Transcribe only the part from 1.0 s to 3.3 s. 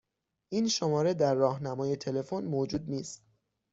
در راهنمای تلفن موجود نیست.